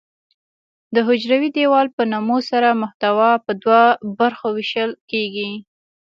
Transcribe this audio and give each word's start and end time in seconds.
د 0.93 0.95
حجروي 1.07 1.49
دیوال 1.57 1.87
په 1.97 2.03
نمو 2.11 2.37
سره 2.49 2.79
محتوا 2.81 3.31
په 3.45 3.51
دوه 3.63 3.81
برخو 4.19 4.47
ویشل 4.57 4.91
کیږي. 5.11 5.51